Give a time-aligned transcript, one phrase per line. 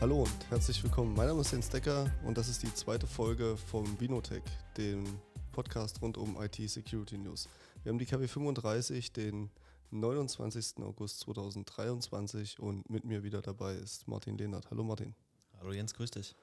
[0.00, 1.14] Hallo und herzlich willkommen.
[1.14, 4.42] Mein Name ist Jens Decker und das ist die zweite Folge vom Binotech,
[4.78, 5.04] dem
[5.52, 7.50] Podcast rund um IT Security News.
[7.82, 9.50] Wir haben die KW 35, den
[9.90, 10.82] 29.
[10.82, 14.70] August 2023 und mit mir wieder dabei ist Martin Lehnert.
[14.70, 15.14] Hallo Martin.
[15.58, 16.34] Hallo Jens, grüß dich.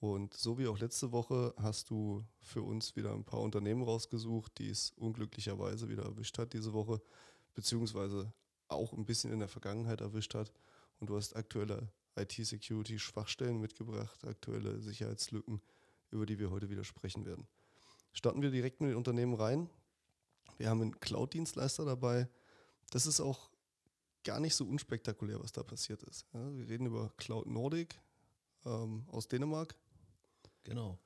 [0.00, 4.58] Und so wie auch letzte Woche hast du für uns wieder ein paar Unternehmen rausgesucht,
[4.58, 7.00] die es unglücklicherweise wieder erwischt hat diese Woche,
[7.54, 8.34] beziehungsweise
[8.68, 10.52] auch ein bisschen in der Vergangenheit erwischt hat.
[11.00, 11.88] Und du hast aktuelle
[12.20, 15.60] IT-Security-Schwachstellen mitgebracht, aktuelle Sicherheitslücken,
[16.10, 17.46] über die wir heute wieder sprechen werden.
[18.12, 19.70] Starten wir direkt mit den Unternehmen rein.
[20.56, 22.28] Wir haben einen Cloud-Dienstleister dabei.
[22.90, 23.50] Das ist auch
[24.24, 26.26] gar nicht so unspektakulär, was da passiert ist.
[26.32, 28.00] Ja, wir reden über Cloud Nordic
[28.64, 29.76] ähm, aus Dänemark.
[30.64, 30.98] Genau.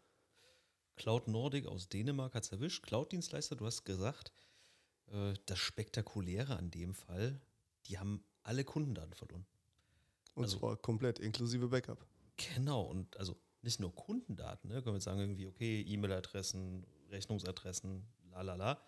[0.97, 2.83] Cloud Nordic aus Dänemark hat es erwischt.
[2.85, 4.33] Cloud-Dienstleister, du hast gesagt,
[5.11, 7.41] äh, das Spektakuläre an dem Fall,
[7.87, 9.47] die haben alle Kundendaten verloren.
[10.35, 12.07] Und also, zwar komplett, inklusive Backup.
[12.37, 14.77] Genau, und also nicht nur Kundendaten, ne?
[14.77, 18.81] können wir jetzt sagen, irgendwie, okay, E-Mail-Adressen, Rechnungsadressen, la la la.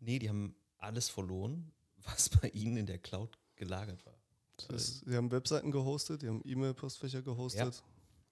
[0.00, 1.72] Nee, die haben alles verloren,
[2.04, 4.18] was bei ihnen in der Cloud gelagert war.
[4.68, 7.74] Das, sie haben Webseiten gehostet, die haben E-Mail-Postfächer gehostet.
[7.74, 7.82] Ja,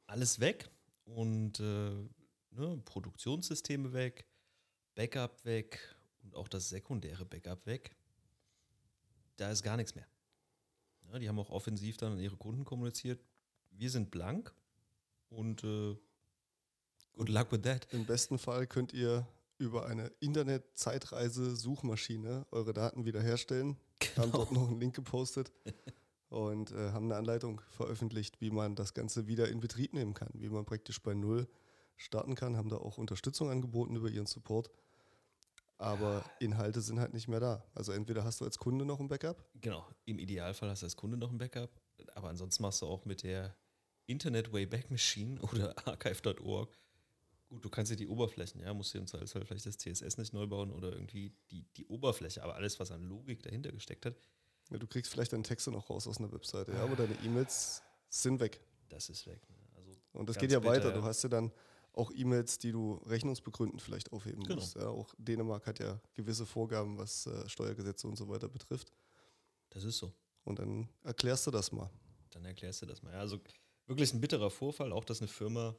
[0.06, 0.70] alles weg
[1.04, 1.90] und äh,
[2.50, 4.26] ne, Produktionssysteme weg,
[4.94, 5.80] Backup weg
[6.22, 7.96] und auch das sekundäre Backup weg.
[9.36, 10.06] Da ist gar nichts mehr.
[11.12, 13.22] Ja, die haben auch offensiv dann an ihre Kunden kommuniziert.
[13.70, 14.54] Wir sind blank
[15.28, 15.94] und äh,
[17.12, 17.86] good luck with that.
[17.92, 23.76] Im besten Fall könnt ihr über eine Internet-Zeitreise-Suchmaschine eure Daten wiederherstellen.
[23.98, 24.22] Genau.
[24.22, 25.52] Haben dort noch einen Link gepostet
[26.30, 30.30] und äh, haben eine Anleitung veröffentlicht, wie man das Ganze wieder in Betrieb nehmen kann,
[30.32, 31.46] wie man praktisch bei Null
[31.98, 34.70] starten kann, haben da auch Unterstützung angeboten über ihren Support
[35.82, 37.64] aber Inhalte sind halt nicht mehr da.
[37.74, 39.44] Also entweder hast du als Kunde noch ein Backup.
[39.60, 41.70] Genau, im Idealfall hast du als Kunde noch ein Backup,
[42.14, 43.56] aber ansonsten machst du auch mit der
[44.06, 46.78] Internet Wayback Machine oder archive.org.
[47.48, 50.32] Gut, du kannst ja die Oberflächen, ja, musst du im Zweifelsfall vielleicht das CSS nicht
[50.32, 54.14] neu bauen oder irgendwie die, die Oberfläche, aber alles, was an Logik dahinter gesteckt hat.
[54.70, 57.82] Ja, du kriegst vielleicht deine Texte noch raus aus einer Webseite, ja, aber deine E-Mails
[58.08, 58.60] sind weg.
[58.88, 59.40] Das ist weg.
[59.50, 59.56] Ne?
[59.74, 60.92] Also Und das geht ja bitter, weiter.
[60.92, 61.52] Du hast ja dann
[61.92, 64.56] auch E-Mails, die du rechnungsbegründend vielleicht aufheben genau.
[64.56, 64.76] musst.
[64.76, 68.92] Ja, auch Dänemark hat ja gewisse Vorgaben, was äh, Steuergesetze und so weiter betrifft.
[69.70, 70.12] Das ist so.
[70.44, 71.90] Und dann erklärst du das mal.
[72.30, 73.12] Dann erklärst du das mal.
[73.12, 73.40] Ja, also
[73.86, 75.76] wirklich ein bitterer Vorfall, auch dass eine Firma,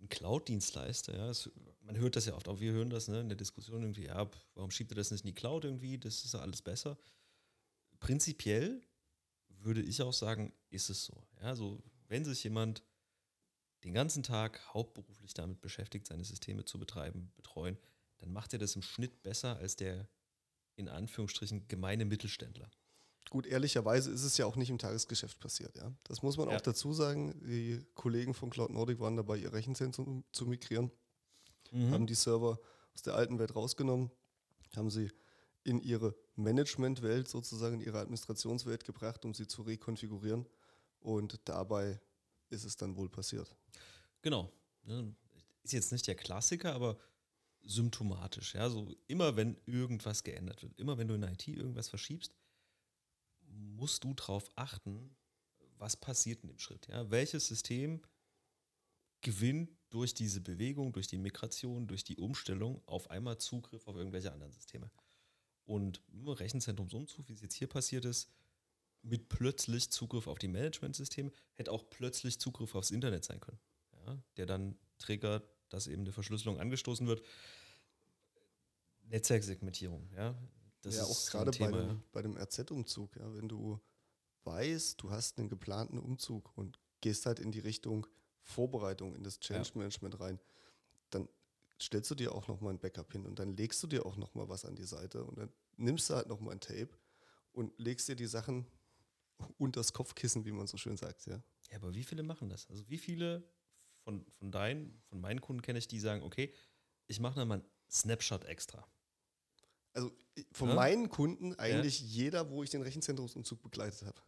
[0.00, 1.50] ein Cloud-Dienstleister, ja, es,
[1.82, 4.30] man hört das ja oft, auch wir hören das ne, in der Diskussion irgendwie, ja,
[4.54, 5.98] warum schiebt ihr das nicht in die Cloud irgendwie?
[5.98, 6.98] Das ist ja alles besser.
[7.98, 8.80] Prinzipiell
[9.48, 11.14] würde ich auch sagen, ist es so.
[11.40, 12.82] Ja, also wenn sich jemand
[13.84, 17.78] den ganzen Tag hauptberuflich damit beschäftigt, seine Systeme zu betreiben, betreuen,
[18.18, 20.08] dann macht er das im Schnitt besser als der
[20.76, 22.70] in Anführungsstrichen gemeine Mittelständler.
[23.30, 25.76] Gut, ehrlicherweise ist es ja auch nicht im Tagesgeschäft passiert.
[25.76, 25.92] Ja?
[26.04, 26.56] Das muss man ja.
[26.56, 27.40] auch dazu sagen.
[27.46, 30.90] Die Kollegen von Cloud Nordic waren dabei, ihr Rechenzentrum zu migrieren,
[31.70, 31.92] mhm.
[31.92, 32.58] haben die Server
[32.92, 34.10] aus der alten Welt rausgenommen,
[34.74, 35.10] haben sie
[35.62, 40.46] in ihre Managementwelt sozusagen, in ihre Administrationswelt gebracht, um sie zu rekonfigurieren.
[40.98, 42.00] Und dabei
[42.48, 43.54] ist es dann wohl passiert.
[44.22, 44.52] Genau.
[45.62, 46.98] Ist jetzt nicht der Klassiker, aber
[47.62, 48.54] symptomatisch.
[48.54, 52.34] Ja, so immer wenn irgendwas geändert wird, immer wenn du in IT irgendwas verschiebst,
[53.42, 55.16] musst du darauf achten,
[55.76, 56.86] was passiert in dem Schritt.
[56.88, 58.02] Ja, welches System
[59.22, 64.32] gewinnt durch diese Bewegung, durch die Migration, durch die Umstellung auf einmal Zugriff auf irgendwelche
[64.32, 64.90] anderen Systeme.
[65.64, 68.30] Und Rechenzentrumsumzug, wie es jetzt hier passiert ist,
[69.02, 73.60] mit plötzlich Zugriff auf die Managementsysteme, hätte auch plötzlich Zugriff aufs Internet sein können,
[74.06, 77.22] ja, der dann triggert, dass eben eine Verschlüsselung angestoßen wird.
[79.02, 80.36] Netzwerksegmentierung, ja.
[80.82, 83.80] Das ja, auch gerade bei dem, bei dem RZ-Umzug, ja, wenn du
[84.44, 88.06] weißt, du hast einen geplanten Umzug und gehst halt in die Richtung
[88.42, 90.20] Vorbereitung in das Change Management ja.
[90.20, 90.40] rein,
[91.10, 91.28] dann
[91.80, 94.48] stellst du dir auch nochmal ein Backup hin und dann legst du dir auch nochmal
[94.48, 96.90] was an die Seite und dann nimmst du halt nochmal ein Tape
[97.52, 98.66] und legst dir die Sachen
[99.58, 101.42] und das Kopfkissen, wie man so schön sagt, ja.
[101.70, 102.68] Ja, aber wie viele machen das?
[102.68, 103.44] Also wie viele
[104.10, 106.52] von, von deinen, von meinen Kunden kenne ich, die sagen, okay,
[107.06, 108.84] ich mache mal einen Snapshot extra.
[109.92, 110.10] Also
[110.52, 110.74] von ja?
[110.74, 112.06] meinen Kunden eigentlich ja?
[112.06, 114.20] jeder, wo ich den Rechenzentrumsumzug begleitet habe.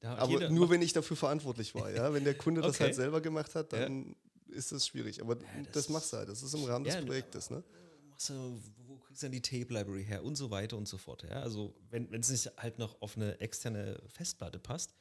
[0.00, 2.12] Aber nur wenn ich dafür verantwortlich war, ja.
[2.12, 2.68] Wenn der Kunde okay.
[2.68, 4.16] das halt selber gemacht hat, dann
[4.48, 4.56] ja.
[4.56, 5.22] ist das schwierig.
[5.22, 6.28] Aber das, das, machst du halt.
[6.28, 7.64] Das ist im Rahmen des Projektes, ne?
[8.10, 11.22] Machst du, wo kriegst du dann die Tape-Library her und so weiter und so fort.
[11.22, 11.40] Ja?
[11.40, 14.94] Also wenn es nicht halt noch auf eine externe Festplatte passt,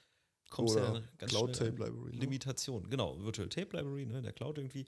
[0.54, 2.20] kommst du ja ganz Cloud schnell Tape Library, ne?
[2.20, 2.84] Limitation.
[2.84, 2.90] Ne?
[2.90, 4.86] Genau, Virtual Tape Library, ne, der Cloud irgendwie.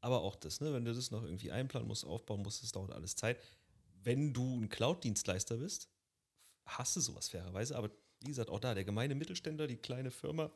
[0.00, 2.92] Aber auch das, ne, wenn du das noch irgendwie einplanen musst, aufbauen musst, das dauert
[2.92, 3.38] alles Zeit.
[4.04, 5.88] Wenn du ein Cloud-Dienstleister bist,
[6.66, 7.76] hast du sowas fairerweise.
[7.76, 10.50] Aber wie gesagt, auch da, der gemeine Mittelständler, die kleine Firma,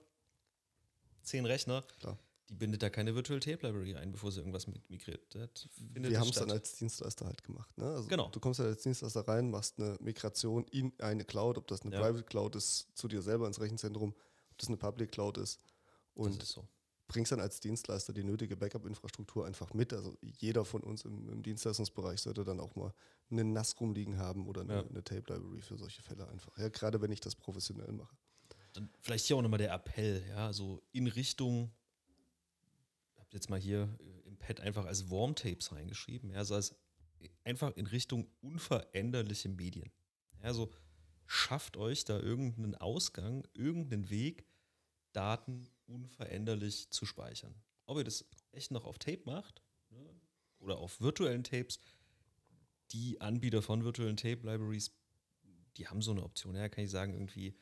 [1.23, 2.19] zehn Rechner, Klar.
[2.49, 5.35] die bindet da keine Virtual Tape Library ein, bevor sie irgendwas mit migriert.
[5.77, 7.77] Wir haben es dann als Dienstleister halt gemacht.
[7.79, 7.85] Ne?
[7.87, 8.29] Also Genau.
[8.31, 11.95] Du kommst halt als Dienstleister rein, machst eine Migration in eine Cloud, ob das eine
[11.95, 12.01] Ja.
[12.01, 14.15] Private Cloud ist, zu dir selber ins Rechenzentrum,
[14.63, 15.61] das eine Public Cloud ist.
[16.15, 16.67] Und ist so.
[17.09, 19.93] bringst dann als Dienstleister die nötige Backup-Infrastruktur einfach mit.
[19.93, 22.93] Also jeder von uns im, im Dienstleistungsbereich sollte dann auch mal
[23.31, 24.81] einen NAS rumliegen haben oder eine, Ja.
[24.87, 26.57] eine Tape-Library für solche Fälle einfach.
[26.59, 28.17] Ja, gerade wenn ich das professionell mache.
[28.75, 31.71] Dann vielleicht hier auch nochmal der Appell, ja, so in Richtung,
[33.15, 36.75] ich habe jetzt mal hier äh, im Pad einfach als Warm-Tapes reingeschrieben, ja, so als
[37.45, 39.91] einfach in Richtung unveränderliche Medien.
[40.43, 40.71] Ja, so
[41.27, 44.45] schafft euch da irgendeinen Ausgang, irgendeinen Weg,
[45.13, 47.55] Daten unveränderlich zu speichern.
[47.87, 50.09] Ob ihr das echt noch auf Tape macht ne,
[50.59, 51.79] oder auf virtuellen Tapes,
[52.93, 54.93] die Anbieter von virtuellen Tape-Libraries,
[55.77, 56.55] die haben so eine Option.
[56.55, 57.57] Ja, kann ich sagen, irgendwie,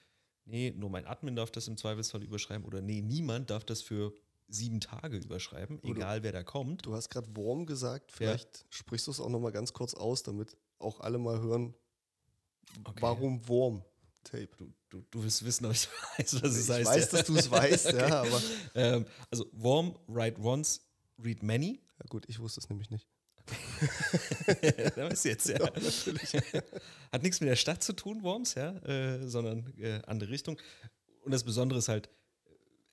[0.44, 4.12] nee, nur mein Admin darf das im Zweifelsfall überschreiben oder nee, niemand darf das für
[4.48, 6.84] sieben Tage überschreiben, Oder- egal wer da kommt.
[6.86, 10.56] Du hast gerade Worm gesagt, vielleicht sprichst du es auch nochmal ganz kurz aus, damit
[10.78, 11.74] auch alle mal hören,
[12.84, 13.00] Okay.
[13.02, 13.84] warum Worm
[14.24, 14.48] Tape.
[14.58, 15.88] Du, du, du willst wissen, ob ich
[16.18, 16.86] weiß, was es Ich heißt.
[16.86, 17.18] weiß, ja.
[17.18, 17.98] dass du es weißt, Okay.
[17.98, 18.42] ja, aber
[18.74, 20.80] Ähm, also Warm, Write Once,
[21.22, 21.80] Read Many.
[21.98, 23.06] ja gut, ich wusste es nämlich nicht.
[24.96, 25.58] da du jetzt, ja.
[25.58, 26.34] natürlich.
[27.10, 30.60] Hat nichts mit der Stadt zu tun, Worms, ja, äh, sondern äh, andere Richtung.
[31.22, 32.08] Und das Besondere ist halt,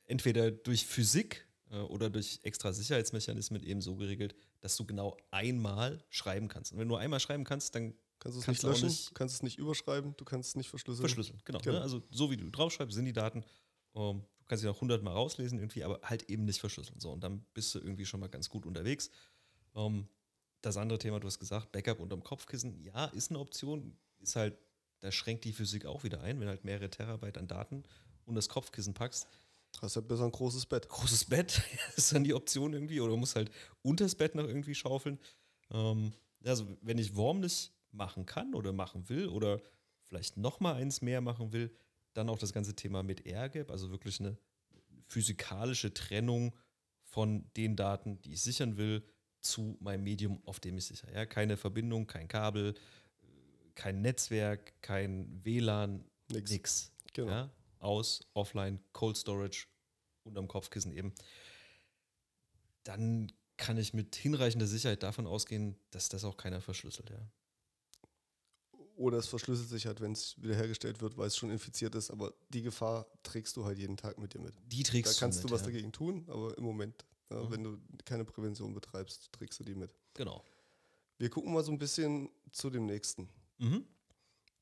[0.05, 6.03] entweder durch Physik äh, oder durch extra Sicherheitsmechanismen eben so geregelt, dass du genau einmal
[6.09, 6.71] schreiben kannst.
[6.71, 9.35] Und wenn du einmal schreiben kannst, dann Kannst du es nicht du löschen, nicht- kannst
[9.35, 11.01] es nicht überschreiben, du kannst es nicht verschlüsseln.
[11.07, 11.39] verschlüsseln.
[11.45, 11.59] Genau.
[11.59, 11.77] Genau.
[11.77, 11.81] Ne?
[11.81, 13.43] Also so wie du draufschreibst, sind die Daten.
[13.95, 16.99] Ähm, du kannst sie noch hundertmal rauslesen irgendwie, aber halt eben nicht verschlüsseln.
[16.99, 19.09] So, und dann bist du irgendwie schon mal ganz gut unterwegs.
[19.75, 20.07] Ähm,
[20.61, 24.57] das andere Thema, du hast gesagt, Backup unterm Kopfkissen, ja, ist eine Option, ist halt,
[24.99, 27.83] da schränkt die Physik auch wieder ein, wenn halt mehrere Terabyte an Daten
[28.25, 29.27] und das Kopfkissen packst.
[29.81, 30.89] Hast ja besser ein großes Bett.
[30.89, 31.61] Großes Bett
[31.95, 33.51] ist dann die Option irgendwie, oder du musst halt
[33.83, 35.19] unters Bett noch irgendwie schaufeln.
[35.69, 39.61] Ähm, also, wenn ich Worm nicht machen kann oder machen will oder
[40.03, 41.75] vielleicht noch mal eins mehr machen will,
[42.13, 44.37] dann auch das ganze Thema mit AirGap, also wirklich eine
[45.07, 46.55] physikalische Trennung
[47.03, 49.03] von den Daten, die ich sichern will,
[49.41, 51.13] zu meinem Medium, auf dem ich sichere.
[51.13, 52.73] Ja, keine Verbindung, kein Kabel,
[53.75, 56.51] kein Netzwerk, kein WLAN, Nix.
[56.51, 56.91] nix.
[57.13, 57.31] Genau.
[57.31, 57.49] Ja,
[57.79, 59.67] aus, offline, Cold Storage,
[60.23, 61.13] unterm Kopfkissen eben.
[62.83, 67.09] Dann kann ich mit hinreichender Sicherheit davon ausgehen, dass das auch keiner verschlüsselt.
[67.09, 67.31] Ja.
[68.97, 72.09] Oder es verschlüsselt sich halt, wenn es wiederhergestellt wird, weil es schon infiziert ist.
[72.09, 74.53] Aber die Gefahr trägst du halt jeden Tag mit dir mit.
[74.65, 75.67] Die Da trägst kannst du du mit, was ja.
[75.71, 77.51] dagegen tun, aber im Moment, ja, Mhm.
[77.51, 79.93] wenn du keine Prävention betreibst, trägst du die mit.
[80.15, 80.43] Genau.
[81.19, 83.29] Wir gucken mal so ein bisschen zu dem nächsten.
[83.59, 83.85] Mhm.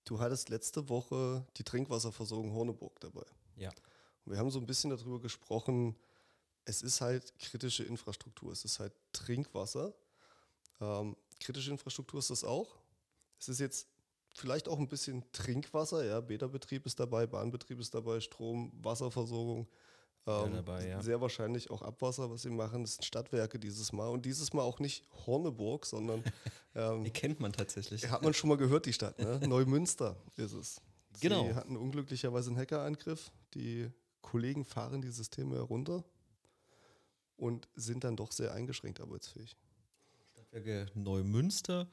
[0.03, 3.25] Du hattest letzte Woche die Trinkwasserversorgung Horneburg dabei.
[3.55, 3.69] Ja.
[4.25, 5.95] Und wir haben so ein bisschen darüber gesprochen,
[6.65, 9.93] es ist halt kritische Infrastruktur, es ist halt Trinkwasser.
[10.81, 12.75] Ähm, kritische Infrastruktur ist das auch.
[13.39, 13.87] Es ist jetzt
[14.35, 19.67] vielleicht auch ein bisschen Trinkwasser, ja, Bäderbetrieb ist dabei, Bahnbetrieb ist dabei, Strom, Wasserversorgung.
[20.27, 21.01] Ähm, dabei, ja.
[21.01, 22.81] Sehr wahrscheinlich auch Abwasser, was sie machen.
[22.81, 24.07] Das sind Stadtwerke dieses Mal.
[24.07, 26.23] Und dieses Mal auch nicht Horneburg, sondern
[26.75, 28.09] ähm, Die kennt man tatsächlich.
[28.09, 29.39] hat man schon mal gehört, die Stadt, ne?
[29.47, 30.81] Neumünster ist es.
[31.21, 31.45] Genau.
[31.47, 33.31] Sie hatten unglücklicherweise einen Hackerangriff.
[33.53, 33.89] Die
[34.21, 36.03] Kollegen fahren die Systeme herunter
[37.37, 39.55] und sind dann doch sehr eingeschränkt arbeitsfähig.
[40.33, 41.87] Stadtwerke Neumünster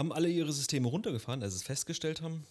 [0.00, 2.46] haben alle ihre Systeme runtergefahren, als sie es festgestellt haben.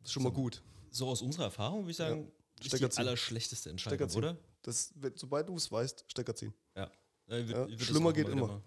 [0.00, 0.62] Das ist schon mal gut.
[0.90, 3.00] So aus unserer Erfahrung würde ich sagen, ist Stecker die ziehen.
[3.06, 4.18] allerschlechteste Entscheidung, Stecker ziehen.
[4.18, 4.36] oder?
[4.62, 6.52] Das, sobald du es weißt, Stecker ziehen.
[6.74, 6.90] Ja.
[7.28, 8.48] Ja, ich würd- Ja, ich schlimmer geht immer.
[8.48, 8.62] Ja,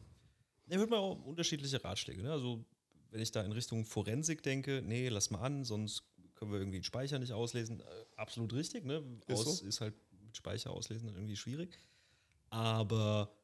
[0.74, 2.22] ich würde mal auch unterschiedliche Ratschläge.
[2.24, 2.32] Ne?
[2.32, 2.63] Also,
[3.12, 6.03] wenn ich da in Richtung Forensik denke, nee, lass mal an, sonst
[6.36, 7.82] können wir irgendwie den Speicher nicht auslesen.
[7.82, 7.84] Äh,
[8.15, 9.03] absolut richtig, ne?
[9.27, 9.65] Ist Aus so.
[9.65, 11.77] ist halt mit Speicher auslesen dann irgendwie schwierig.
[12.50, 13.36] Aber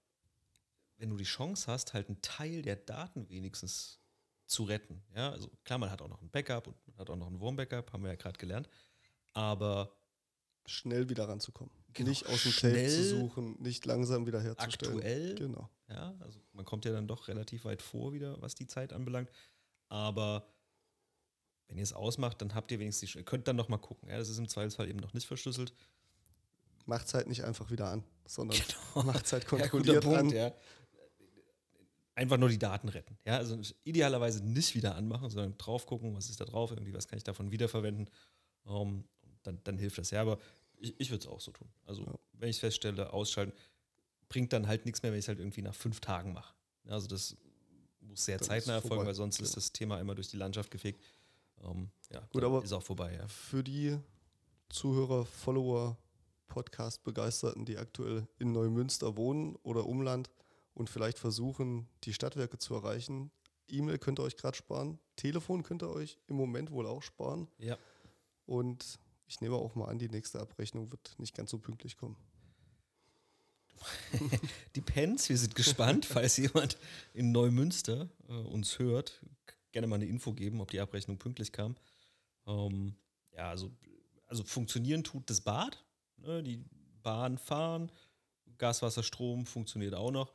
[0.97, 3.99] wenn du die Chance hast, halt einen Teil der Daten wenigstens
[4.47, 7.15] zu retten, ja, also klar, man hat auch noch ein Backup und man hat auch
[7.15, 8.69] noch ein Wurm-Backup, haben wir ja gerade gelernt.
[9.33, 9.91] Aber
[10.67, 11.71] Schnell wieder ranzukommen.
[11.93, 14.95] Genau, Nicht aus dem Tape zu suchen, nicht langsam wieder herzustellen.
[14.95, 15.69] aktuell Genau.
[15.87, 19.29] Ja, also man kommt ja dann doch relativ weit vor wieder, was die Zeit anbelangt.
[19.89, 20.47] Aber
[21.67, 24.09] wenn ihr es ausmacht, dann habt ihr wenigstens die Ihr könnt dann noch mal gucken.
[24.09, 25.71] Ja, das ist im Zweifelsfall eben noch nicht verschlüsselt.
[26.87, 28.57] Macht's halt nicht einfach wieder an, sondern
[28.95, 29.05] Genau.
[29.05, 30.29] macht's halt Ja, guter kontrolliert Punkt, an.
[30.31, 30.51] ja.
[32.15, 33.17] Einfach nur die Daten retten.
[33.25, 37.07] Ja, also idealerweise nicht wieder anmachen, sondern drauf gucken, was ist da drauf, irgendwie, was
[37.07, 38.09] kann ich davon wiederverwenden.
[38.65, 39.03] Ähm,
[39.43, 40.11] dann, dann hilft das.
[40.11, 40.39] Ja, aber
[40.77, 41.67] ich, ich würde es auch so tun.
[41.85, 42.13] Also, Ja.
[42.33, 43.53] wenn ich feststelle, ausschalten,
[44.29, 46.53] bringt dann halt nichts mehr, wenn ich es halt irgendwie nach fünf Tagen mache.
[46.85, 47.35] Ja, Also, das
[47.99, 49.07] muss sehr Dann zeitnah ist erfolgen, vorbei.
[49.07, 49.55] weil sonst ist Genau.
[49.55, 51.03] das Thema immer durch die Landschaft gefegt.
[51.63, 53.27] Ähm, ja, Gut, aber- ist auch vorbei, ja.
[53.27, 53.97] Für die
[54.69, 55.97] Zuhörer, Follower,
[56.47, 60.29] Podcast-Begeisterten, die aktuell in Neumünster wohnen oder Umland
[60.75, 63.31] und vielleicht versuchen, die Stadtwerke zu erreichen.
[63.67, 67.47] E-Mail könnt ihr euch gerade sparen, Telefon könnt ihr euch im Moment wohl auch sparen.
[67.57, 67.77] Ja.
[68.45, 72.15] Und ich nehme auch mal an, die nächste Abrechnung wird nicht ganz so pünktlich kommen.
[74.75, 76.77] Depends, wir sind gespannt, falls jemand
[77.13, 79.21] in Neumünster äh, uns hört,
[79.71, 81.75] gerne mal eine Info geben, ob die Abrechnung pünktlich kam.
[82.45, 82.95] Ähm,
[83.31, 83.71] ja, also,
[84.27, 85.83] also funktionieren tut das Bad,
[86.17, 86.63] ne, die
[87.01, 87.91] Bahn fahren,
[88.57, 90.31] Gas, Wasser, Strom funktioniert auch noch.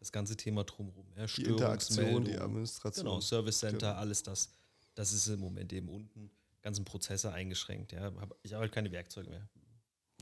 [0.00, 1.06] Das ganze Thema drumherum.
[1.16, 3.04] Ja, die Interaktion, die Administration.
[3.04, 4.00] Genau, Service Center, genau.
[4.00, 4.50] alles das.
[4.94, 6.30] Das ist im Moment eben unten.
[6.62, 7.92] Ganzen Prozesse eingeschränkt.
[7.92, 8.12] Ja.
[8.42, 9.48] Ich habe halt keine Werkzeuge mehr.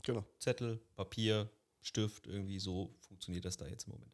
[0.03, 0.25] Genau.
[0.37, 1.49] Zettel, Papier,
[1.81, 4.13] Stift, irgendwie so funktioniert das da jetzt im Moment.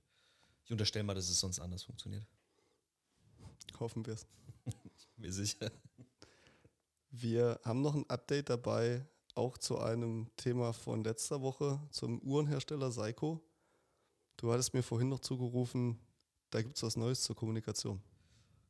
[0.64, 2.26] Ich unterstelle mal, dass es sonst anders funktioniert.
[3.80, 4.26] Hoffen wir es.
[4.66, 5.72] ich bin mir sicher.
[7.10, 9.06] Wir haben noch ein Update dabei,
[9.36, 13.42] auch zu einem Thema von letzter Woche, zum Uhrenhersteller Seiko.
[14.46, 15.98] Du hattest mir vorhin noch zugerufen,
[16.52, 18.00] da gibt es was Neues zur Kommunikation.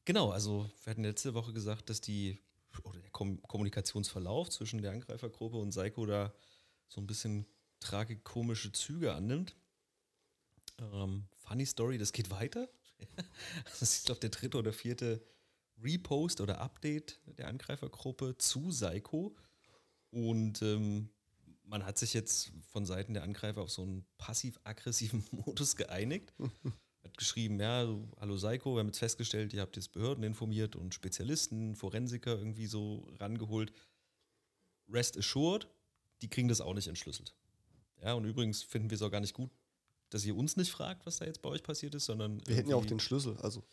[0.05, 2.39] Genau, also wir hatten letzte Woche gesagt, dass die
[2.85, 6.33] oder der Kom Kommunikationsverlauf zwischen der Angreifergruppe und Seiko da
[6.87, 7.45] so ein bisschen
[7.81, 9.57] tragikomische Züge annimmt.
[10.79, 12.69] Ähm, funny Story, das geht weiter.
[13.65, 15.27] das ist, glaube der dritte oder vierte
[15.83, 19.35] Repost oder Update der Angreifergruppe zu Psycho.
[20.09, 21.09] Und ähm,
[21.67, 26.33] man hat sich jetzt von Seiten der Angreifer auf so einen passiv-aggressiven Modus geeinigt.
[27.03, 27.87] hat geschrieben, ja,
[28.19, 32.67] hallo Psycho, wir haben jetzt festgestellt, ihr habt jetzt Behörden informiert und Spezialisten, Forensiker irgendwie
[32.67, 33.71] so rangeholt.
[34.89, 35.67] Rest assured,
[36.21, 37.35] die kriegen das auch nicht entschlüsselt.
[38.01, 39.51] Ja, und übrigens finden wir es auch gar nicht gut,
[40.09, 42.45] dass ihr uns nicht fragt, was da jetzt bei euch passiert ist, sondern.
[42.45, 43.63] Wir hätten ja auch den Schlüssel, also.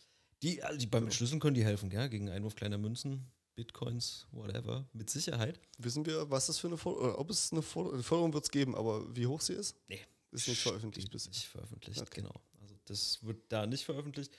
[0.41, 4.87] Die, also die beim Schlüsseln können die helfen, ja, gegen Einwurf kleiner Münzen, Bitcoins, whatever,
[4.93, 5.59] mit Sicherheit.
[5.77, 9.15] Wissen wir, was das für eine Forderung, ob es eine Forderung wird es geben, aber
[9.15, 9.75] wie hoch sie ist?
[9.87, 10.01] Nee.
[10.31, 12.21] Ist nicht veröffentlicht bis Nicht veröffentlicht, okay.
[12.21, 12.33] genau.
[12.59, 14.35] Also das wird da nicht veröffentlicht.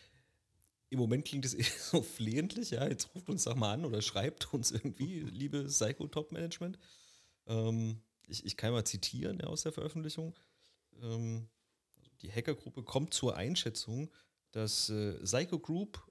[0.91, 2.87] Im Moment klingt es eher so flehentlich, ja.
[2.89, 6.79] Jetzt ruft uns doch mal an oder schreibt uns irgendwie, liebe Psycho Top Management.
[7.47, 10.35] Ähm, ich, ich kann mal zitieren ja, aus der Veröffentlichung.
[11.01, 11.49] Ähm,
[12.23, 14.11] die Hackergruppe kommt zur Einschätzung,
[14.51, 16.03] dass äh, Psycho Group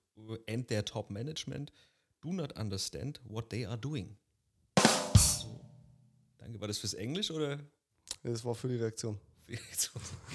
[0.47, 1.73] and their top management
[2.23, 4.15] do not understand what they are doing.
[5.15, 5.59] So.
[6.37, 6.59] Danke.
[6.59, 7.59] War das fürs Englisch oder?
[8.23, 9.19] Das war für die Reaktion.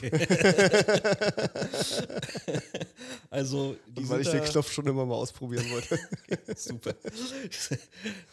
[3.30, 5.98] Also, die weil ich den Knopf schon immer mal ausprobieren wollte.
[6.56, 6.94] super.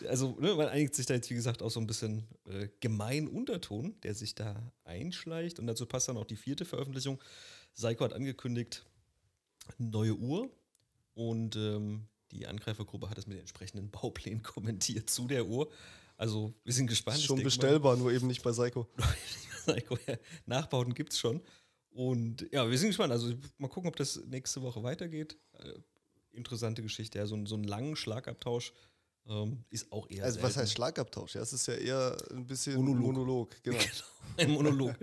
[0.08, 3.28] Also, ne, man einigt sich da jetzt, wie gesagt, auch so ein bisschen äh, gemein
[3.28, 5.60] Unterton, der sich da einschleicht.
[5.60, 7.22] Und dazu passt dann auch die vierte Veröffentlichung.
[7.74, 8.86] Seiko hat angekündigt,
[9.78, 10.50] neue Uhr.
[11.14, 15.72] Und ähm, die Angreifergruppe hat es mit den entsprechenden Bauplänen kommentiert zu der Uhr.
[16.18, 17.18] Also, wir sind gespannt.
[17.18, 18.04] Ist schon bestellbar, mal.
[18.04, 18.88] nur eben nicht bei Seiko.
[19.66, 19.98] Seiko.
[20.08, 20.16] Ja,
[20.46, 21.42] Nachbauten gibt es schon.
[21.90, 23.14] Und ja, wir sind gespannt.
[23.14, 25.38] Also mal gucken, ob das nächste Woche weitergeht.
[25.54, 25.74] Äh,
[26.32, 27.18] interessante Geschichte.
[27.18, 28.74] Ja, so, so einen langen Schlagabtausch
[29.28, 30.26] ähm, ist auch eher.
[30.26, 30.48] Also, selten.
[30.48, 31.36] was heißt Schlagabtausch?
[31.36, 33.02] Ja, es ist ja eher ein bisschen Monolog.
[33.02, 33.78] Monolog genau.
[33.78, 33.92] genau.
[34.38, 34.96] ein Monolog.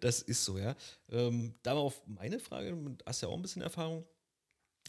[0.00, 0.74] das ist so, ja.
[1.08, 4.04] Ähm, darauf meine Frage: Du hast ja auch ein bisschen Erfahrung.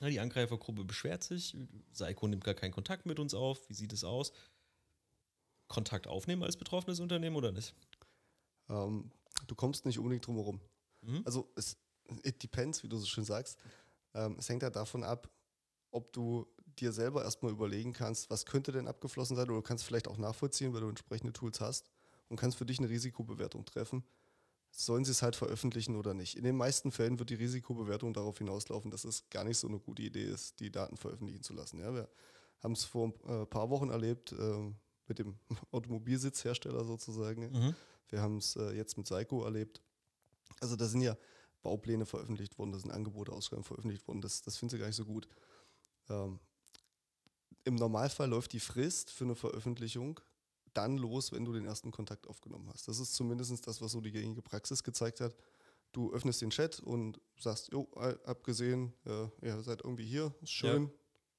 [0.04, 1.56] Ja, die Angreifergruppe beschwert sich.
[1.94, 3.70] Seiko nimmt gar keinen Kontakt mit uns auf.
[3.70, 4.34] Wie sieht es aus?
[5.70, 7.74] Kontakt aufnehmen als betroffenes Unternehmen oder nicht?
[8.68, 9.12] Ähm,
[9.48, 10.60] du kommst nicht unbedingt drum herum.
[11.04, 11.22] Mhm.
[11.24, 11.78] Also es
[12.26, 13.58] it depends, wie du so schön sagst.
[14.14, 15.30] Ähm, es hängt ja davon ab,
[15.92, 19.86] ob du dir selber erstmal überlegen kannst, was könnte denn abgeflossen sein, oder du kannst
[19.86, 21.90] vielleicht auch nachvollziehen, weil du entsprechende Tools hast
[22.28, 24.04] und kannst für dich eine Risikobewertung treffen.
[24.76, 26.36] Sollen sie es halt veröffentlichen oder nicht?
[26.36, 29.78] In den meisten Fällen wird die Risikobewertung darauf hinauslaufen, dass es gar nicht so eine
[29.78, 31.80] gute Idee ist, die Daten veröffentlichen zu lassen.
[31.80, 32.10] Ja, wir
[32.60, 34.74] haben es vor ein äh, paar Wochen erlebt äh,
[35.06, 35.38] mit dem
[35.72, 37.52] Automobilsitzhersteller sozusagen.
[37.52, 37.76] Mhm.
[38.10, 39.80] Wir haben es äh, jetzt mit Seiko erlebt.
[40.60, 41.16] Also da sind ja
[41.62, 44.22] Baupläne veröffentlicht worden, da sind Angebote, Ausschreibungen veröffentlicht worden.
[44.22, 45.28] Das, das finden sie gar nicht so gut.
[46.10, 46.40] Ähm,
[47.64, 50.20] Im Normalfall läuft die Frist für eine Veröffentlichung
[50.74, 52.88] dann los, wenn du den ersten Kontakt aufgenommen hast.
[52.88, 55.36] Das ist zumindest das, was so die gängige Praxis gezeigt hat.
[55.92, 57.88] Du öffnest den Chat und sagst, jo,
[58.26, 60.92] abgesehen, äh, ihr seid irgendwie hier, ist schön,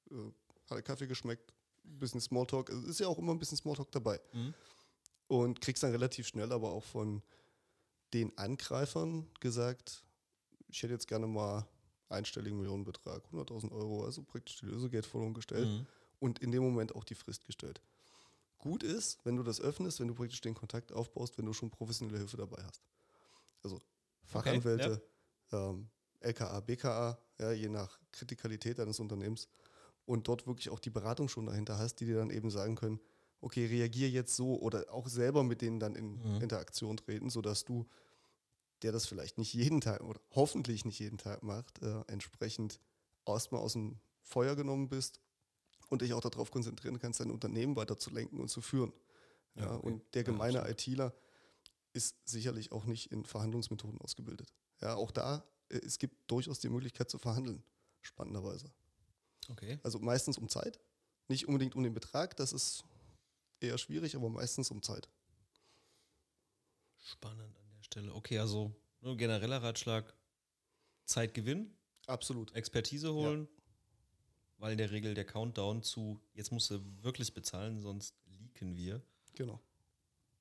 [0.09, 0.17] ja.
[0.17, 0.31] äh,
[0.69, 2.69] hat Kaffee geschmeckt, ein bisschen Smalltalk.
[2.69, 4.19] Es ist ja auch immer ein bisschen Smalltalk dabei.
[4.31, 4.53] Mhm
[5.27, 7.21] und kriegst dann relativ schnell aber auch von
[8.13, 10.03] den Angreifern gesagt,
[10.67, 11.67] ich hätte jetzt gerne mal
[12.09, 15.87] einstelligen Millionenbetrag, 100.000 Euro, also praktisch die Lösegeldforderung gestellt mhm.
[16.19, 17.81] und in dem Moment auch die Frist gestellt.
[18.65, 21.69] Gut ist, wenn du das öffnest, wenn du praktisch den Kontakt aufbaust, wenn du schon
[21.69, 22.81] professionelle Hilfe dabei hast.
[23.63, 23.79] Also
[24.25, 25.01] Fachanwälte, okay,
[25.51, 25.69] ja.
[25.71, 25.89] ähm,
[26.21, 29.49] LKA, BKA, ja, je nach Kritikalität deines Unternehmens
[30.05, 33.01] und dort wirklich auch die Beratung schon dahinter hast, die dir dann eben sagen können,
[33.41, 36.39] okay, reagier jetzt so oder auch selber mit denen dann in Mhm.
[36.39, 37.87] Interaktion treten, sodass du,
[38.81, 42.79] der das vielleicht nicht jeden Tag oder hoffentlich nicht jeden Tag macht, äh, entsprechend
[43.25, 45.21] erstmal aus dem Feuer genommen bist
[45.95, 48.93] und dich auch darauf konzentrieren kannst, dein Unternehmen weiter zu lenken und zu führen.
[49.55, 49.87] Ja, Ja, okay.
[49.87, 50.79] Und der Ja, gemeine absolut.
[50.79, 51.13] ITler
[51.93, 54.53] ist sicherlich auch nicht in Verhandlungsmethoden ausgebildet.
[54.81, 57.63] Ja, auch da, äh, es gibt durchaus die Möglichkeit zu verhandeln,
[58.01, 58.71] spannenderweise.
[59.49, 59.79] Okay.
[59.83, 60.79] Also meistens um Zeit,
[61.29, 62.83] nicht unbedingt um den Betrag, das ist
[63.61, 65.09] eher schwierig, aber meistens um Zeit.
[66.97, 68.13] Spannend an der Stelle.
[68.13, 70.13] Okay, also nur genereller Ratschlag:
[71.05, 72.53] Zeit gewinnen, Absolut.
[72.53, 73.47] Expertise holen,
[74.65, 78.99] weil in der Regel der Countdown zu jetzt musst du wirklich bezahlen, sonst leaken wir,
[79.35, 79.59] Genau.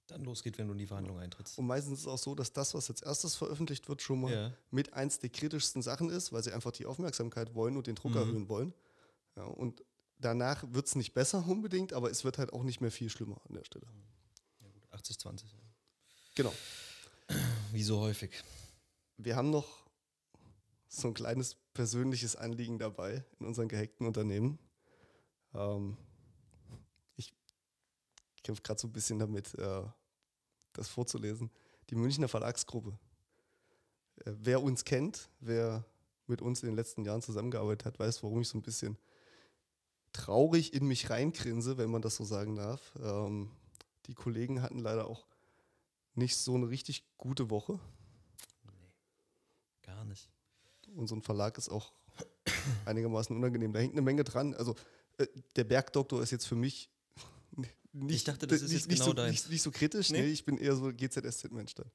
[0.07, 1.59] dann losgeht, wenn du in die Verhandlung eintrittst.
[1.59, 4.33] Und meistens ist es auch so, dass das, was als erstes veröffentlicht wird, schon mal
[4.33, 4.53] Ja.
[4.71, 8.13] mit eins der kritischsten Sachen ist, weil sie einfach die Aufmerksamkeit wollen und den Druck
[8.13, 8.17] Mhm.
[8.17, 8.73] erhöhen wollen.
[9.37, 9.85] Ja, und
[10.17, 13.43] danach wird es nicht besser unbedingt, aber es wird halt auch nicht mehr viel schlimmer
[13.47, 13.85] an der Stelle.
[14.63, 15.53] Ja, gut, 80-20.
[15.53, 15.59] Ja.
[16.35, 16.55] Genau.
[17.73, 18.31] Wie so häufig.
[19.19, 19.84] Wir haben noch
[20.97, 24.59] so ein kleines persönliches Anliegen dabei in unseren gehackten Unternehmen.
[25.55, 25.97] Ähm,
[27.17, 27.35] ich
[28.43, 29.83] kämpfe gerade so ein bisschen damit, äh,
[30.73, 31.51] das vorzulesen.
[31.91, 32.99] Die Münchner Verlagsgruppe.
[34.25, 35.85] Äh, wer uns kennt, wer
[36.27, 38.99] mit uns in den letzten Jahren zusammengearbeitet hat, weiß, warum ich so ein bisschen
[40.13, 42.95] traurig in mich reingrinse, wenn man das so sagen darf.
[43.03, 43.51] Ähm,
[44.07, 45.27] die Kollegen hatten leider auch
[46.15, 47.79] nicht so eine richtig gute Woche.
[48.63, 48.93] Nee,
[49.83, 50.34] gar nicht.
[50.97, 51.93] Und so ein Verlag ist auch
[52.85, 53.73] einigermaßen unangenehm.
[53.73, 54.55] Da hängt eine Menge dran.
[54.55, 54.75] Also
[55.19, 56.91] äh, der Bergdoktor ist jetzt für mich
[57.93, 60.11] nicht, Ich dachte, das ist nicht, jetzt nicht, genau so, nicht, nicht so kritisch.
[60.11, 60.23] Nee?
[60.23, 61.91] Nee, ich bin eher so GZSZ-Mensch dann.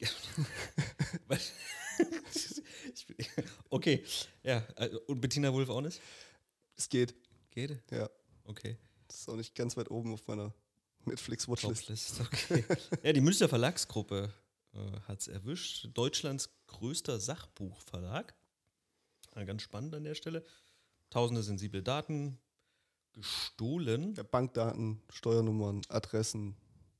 [3.70, 4.04] Okay,
[4.42, 4.66] ja.
[4.76, 6.00] äh, Und Bettina Wolf auch nicht?
[6.76, 7.14] Es geht.
[7.50, 7.78] Geht?
[7.90, 8.10] Ja.
[8.44, 8.76] Okay.
[9.08, 10.52] Das ist auch nicht ganz weit oben auf meiner
[11.04, 12.20] Netflix-Watchlist.
[12.20, 12.64] Okay.
[13.02, 14.32] ja, die Münchner Verlagsgruppe
[14.74, 15.88] äh, hat es erwischt.
[15.94, 18.34] Deutschlands größter Sachbuchverlag.
[19.34, 20.44] Ja, ganz spannend an der Stelle.
[21.10, 22.38] Tausende sensible Daten
[23.12, 24.14] gestohlen.
[24.14, 26.56] Ja, Bankdaten, Steuernummern, Adressen.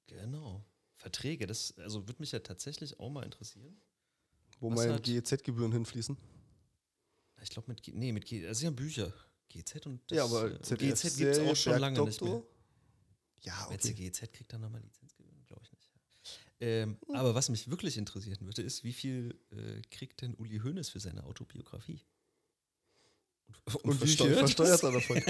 [0.06, 0.64] Genau.
[0.96, 3.76] Verträge, das also würde mich ja tatsächlich auch mal interessieren.
[4.60, 6.16] Wo Was meine GEZ-Gebühren hinfließen.
[7.42, 9.12] Ich glaube mit G nee, mit G das sind ja Bücher.
[9.48, 12.42] GZ und das, ja, aber äh, ZDF GZ gibt es auch schon lange nicht mehr.
[13.42, 13.92] Ja, okay.
[13.92, 15.00] GZ kriegt dann nochmal nicht.
[16.64, 20.90] Ähm, aber was mich wirklich interessieren würde, ist, wie viel äh, kriegt denn Uli Hoeneß
[20.90, 22.00] für seine Autobiografie?
[23.64, 25.20] Und, Und wie viel versteuert er davon?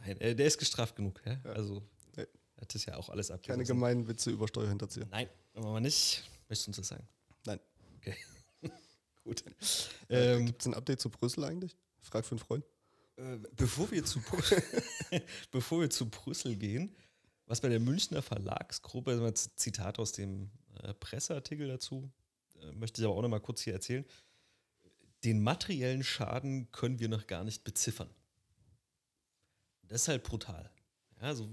[0.00, 1.20] Nein, äh, der ist gestraft genug.
[1.24, 1.40] Ja?
[1.44, 1.52] Ja.
[1.52, 1.82] Also,
[2.16, 2.26] Nee.
[2.56, 3.64] er hat das ja auch alles Keine abgegeben.
[3.66, 5.08] gemeinen Witze über Steuerhinterziehung.
[5.10, 6.24] Nein, machen wir nicht.
[6.48, 7.08] Möchtest du uns das sagen?
[7.46, 7.60] Nein.
[7.98, 8.16] Okay.
[9.24, 9.44] Gut.
[10.08, 11.76] Äh, Ähm, Gibt es ein Update zu Brüssel eigentlich?
[12.00, 12.64] Frag für einen Freund.
[13.16, 14.20] Äh, bevor, wir zu
[15.52, 16.94] bevor wir zu Brüssel gehen,
[17.50, 20.52] was bei der Münchner Verlagsgruppe, also ein Zitat aus dem
[20.84, 22.08] äh, Presseartikel dazu,
[22.62, 24.04] äh, möchte ich aber auch noch mal kurz hier erzählen.
[25.24, 28.08] Den materiellen Schaden können wir noch gar nicht beziffern.
[29.82, 30.70] Das ist halt brutal.
[31.16, 31.50] Ja, also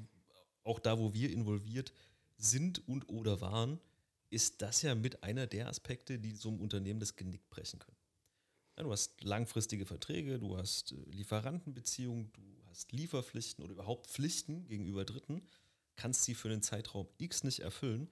[0.64, 1.92] auch da, wo wir involviert
[2.38, 3.80] sind und oder waren,
[4.30, 7.98] ist das ja mit einer der Aspekte, die so einem Unternehmen das Genick brechen können.
[8.78, 14.68] Ja, du hast langfristige Verträge, du hast äh, Lieferantenbeziehungen, du hast Lieferpflichten oder überhaupt Pflichten
[14.68, 15.42] gegenüber Dritten,
[15.98, 18.10] kannst sie für einen Zeitraum X nicht erfüllen.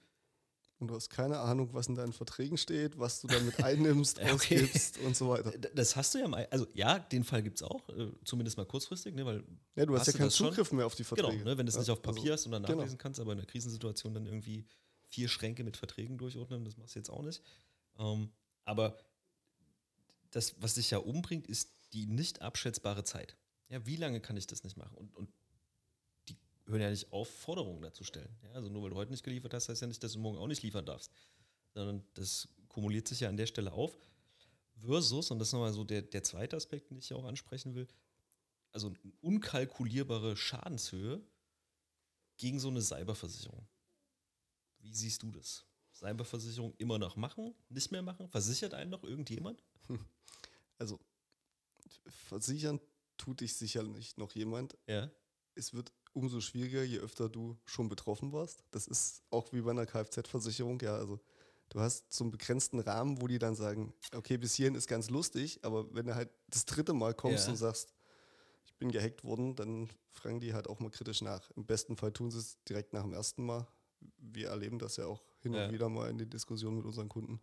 [0.78, 4.30] Und du hast keine Ahnung, was in deinen Verträgen steht, was du damit einnimmst, okay.
[4.32, 5.50] ausgibst und so weiter.
[5.74, 8.66] Das hast du ja mal, also ja, den Fall gibt es auch, äh, zumindest mal
[8.66, 9.42] kurzfristig, ne, weil
[9.74, 10.48] Ja, du hast, Hast ja keinen das schon?
[10.48, 11.32] Zugriff mehr auf die Verträge.
[11.38, 12.76] Genau, ne, wenn du es Ja, nicht auf Papier also, hast und dann genau.
[12.76, 14.66] nachlesen kannst, aber in einer Krisensituation dann irgendwie
[15.08, 17.40] vier Schränke mit Verträgen durchordnen, das machst du jetzt auch nicht.
[17.98, 18.30] Ähm,
[18.66, 18.98] aber
[20.32, 23.34] das, was dich ja umbringt, ist die nicht abschätzbare Zeit.
[23.70, 24.94] Ja, wie lange kann ich das nicht machen?
[24.98, 25.30] Und, und
[26.66, 28.34] hören ja nicht auf, Forderungen dazu stellen.
[28.42, 30.38] Ja, also nur weil du heute nicht geliefert hast, heißt ja nicht, dass du morgen
[30.38, 31.10] auch nicht liefern darfst.
[31.74, 33.96] Sondern das kumuliert sich ja an der Stelle auf.
[34.78, 37.74] Versus, und das ist nochmal so der, der zweite Aspekt, den ich ja auch ansprechen
[37.74, 37.88] will,
[38.72, 41.22] also eine unkalkulierbare Schadenshöhe
[42.36, 43.66] gegen so eine Cyberversicherung.
[44.80, 45.64] Wie siehst du das?
[45.94, 48.28] Cyberversicherung immer noch machen, nicht mehr machen?
[48.28, 49.62] Versichert einen noch irgendjemand?
[50.78, 51.00] Also,
[52.28, 52.78] versichern
[53.16, 54.76] tut dich sicherlich noch jemand.
[54.86, 55.10] Ja.
[55.54, 58.64] Es wird umso schwieriger, je öfter du schon betroffen warst.
[58.70, 60.80] Das ist auch wie bei einer Kfz-Versicherung.
[60.80, 61.20] Ja, also
[61.68, 65.10] du hast so einen begrenzten Rahmen, wo die dann sagen, okay, bis hierhin ist ganz
[65.10, 67.50] lustig, aber wenn du halt das dritte Mal kommst Ja.
[67.52, 67.92] und sagst,
[68.64, 71.50] ich bin gehackt worden, dann fragen die halt auch mal kritisch nach.
[71.52, 73.66] Im besten Fall tun sie es direkt nach dem ersten Mal.
[74.18, 75.66] Wir erleben das ja auch hin Ja.
[75.66, 77.40] und wieder mal in den Diskussionen mit unseren Kunden,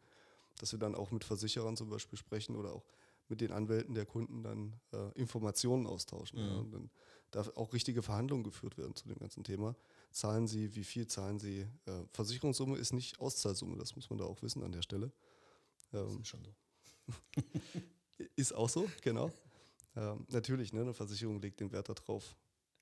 [0.59, 2.85] dass wir dann auch mit Versicherern zum Beispiel sprechen oder auch
[3.29, 6.39] mit den Anwälten der Kunden dann äh, Informationen austauschen.
[6.41, 6.45] Mhm.
[6.47, 6.89] Ja, und dann
[7.31, 9.75] darf auch richtige Verhandlungen geführt werden zu dem ganzen Thema.
[10.11, 11.67] Zahlen Sie, wie viel zahlen Sie?
[11.85, 15.11] Äh, Versicherungssumme ist nicht Auszahlsumme, das muss man da auch wissen an der Stelle.
[15.91, 16.53] Das Ähm, ist schon so.
[18.35, 19.31] ist auch so, genau.
[19.95, 22.35] Ähm, natürlich, ne, eine Versicherung legt den Wert darauf,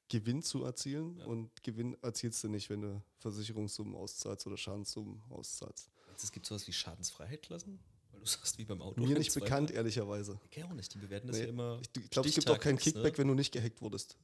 [0.10, 1.26] Gewinn zu erzielen Ja.
[1.26, 5.90] und Gewinn erzielst du nicht, wenn du Versicherungssummen auszahlst oder Schadenssummen auszahlst.
[6.22, 7.80] Es gibt sowas wie Schadensfreiheitklassen,
[8.22, 9.00] du sagst, wie beim Auto.
[9.02, 10.40] Mir nicht bekannt, ehrlicherweise.
[10.46, 11.80] Ich kenne auch nicht, die bewerten das Nee, ja immer.
[11.82, 13.18] Ich, ich glaube, es gibt auch keinen stichtagfix, Kickback, ne?
[13.20, 14.18] wenn du nicht gehackt wurdest.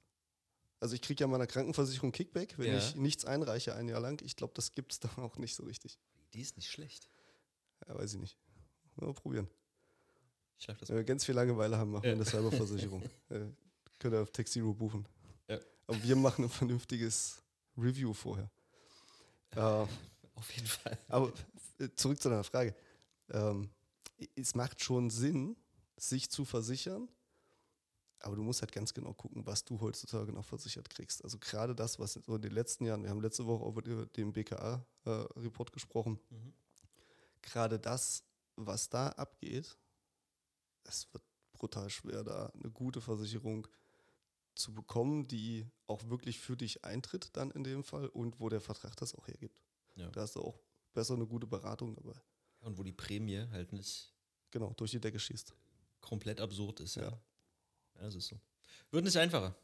[0.80, 2.78] Also ich kriege ja meiner Krankenversicherung Kickback, wenn Ja.
[2.78, 4.22] ich nichts einreiche ein Jahr lang.
[4.24, 5.98] Ich glaube, das gibt es dann auch nicht so richtig.
[6.34, 7.10] Die ist nicht schlecht.
[7.88, 8.38] Ja, weiß ich nicht.
[8.96, 9.48] Mal probieren.
[10.60, 12.16] Ich das Wenn wir ganz viel Langeweile haben, machen wir Ja.
[12.16, 13.04] eine Cyberversicherung.
[13.30, 13.46] äh,
[14.00, 15.08] könnt ihr auf Textiro buchen.
[15.48, 15.60] Ja.
[15.86, 17.42] Aber wir machen ein vernünftiges
[17.78, 18.50] Review vorher.
[19.56, 20.98] Äh, auf jeden Fall.
[21.08, 21.32] aber
[21.80, 22.76] äh, zurück zu deiner Frage.
[23.32, 23.70] Ähm,
[24.36, 25.56] es macht schon Sinn,
[25.98, 27.08] sich zu versichern,
[28.20, 31.24] aber du musst halt ganz genau gucken, was du heutzutage noch versichert kriegst.
[31.24, 34.06] Also gerade das, was so in den letzten Jahren, wir haben letzte Woche auch über
[34.08, 36.54] den BKA-Report gesprochen, Mhm.
[37.42, 38.24] gerade das,
[38.56, 39.78] was da abgeht,
[40.84, 43.68] es wird brutal schwer, da eine gute Versicherung
[44.56, 48.62] zu bekommen, die auch wirklich für dich eintritt dann in dem Fall und wo der
[48.62, 49.62] Vertrag das auch hergibt.
[49.96, 50.10] Ja.
[50.10, 50.60] Da hast du auch
[50.94, 52.20] besser eine gute Beratung dabei.
[52.68, 54.14] Und wo die Prämie halt nicht
[54.52, 55.54] Genau, durch die Decke schießt.
[56.02, 57.04] komplett absurd ist, ja.
[57.04, 57.10] Ja.
[57.96, 58.40] Ja, das ist so.
[58.92, 59.56] Wird nicht einfacher.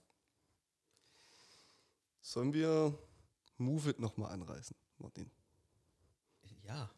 [2.22, 2.98] Sollen wir
[3.58, 5.30] Move It nochmal anreißen, Martin?
[6.64, 6.90] Ja.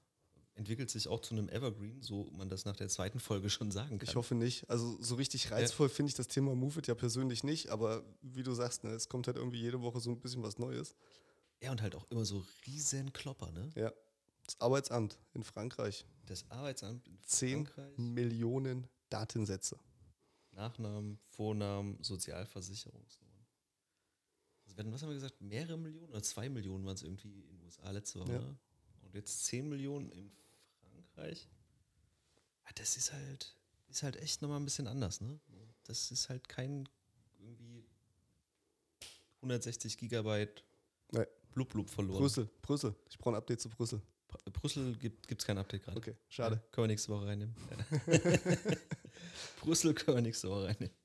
[0.54, 3.98] Entwickelt sich auch zu einem Evergreen, so man das nach der zweiten Folge schon sagen
[4.00, 4.08] kann.
[4.08, 4.70] Ich hoffe nicht.
[4.70, 8.44] Also so richtig reizvoll finde ich das Thema Move It ja persönlich nicht, aber wie
[8.44, 10.96] du sagst, ne, es kommt halt irgendwie jede Woche so ein bisschen was Neues.
[11.62, 13.70] Ja, und halt auch immer so riesen Klopper, ne?
[13.76, 13.91] Ja.
[14.46, 16.06] Das Arbeitsamt in Frankreich.
[16.26, 17.98] Das Arbeitsamt in 10 Frankreich.
[17.98, 19.80] Millionen Datensätze.
[20.52, 23.46] Nachnamen, Vornamen, Sozialversicherungsnummer.
[24.66, 25.42] Also werden, was haben wir gesagt?
[25.42, 28.34] Mehrere Millionen oder zwei Millionen waren es irgendwie in den USA letzte Woche.
[28.34, 28.58] Ja.
[29.02, 30.32] Und jetzt zehn Millionen in
[30.80, 31.50] Frankreich.
[32.64, 33.56] Ah, Das ist halt,
[33.88, 35.40] ist halt echt nochmal ein bisschen anders, ne?
[35.84, 36.90] Das ist halt kein
[37.40, 37.86] irgendwie
[39.42, 40.64] 160 Gigabyte
[41.12, 41.26] Nee.
[41.54, 42.20] blub blub verloren.
[42.20, 42.96] Brüssel, Brüssel.
[43.10, 44.02] Ich brauche ein Update zu Brüssel.
[44.43, 45.98] Br- Brüssel gibt es kein Update gerade.
[45.98, 46.56] Okay, schade.
[46.56, 47.56] Ja, können wir nächste Woche reinnehmen.
[49.62, 50.95] Brüssel können wir nächste Woche reinnehmen.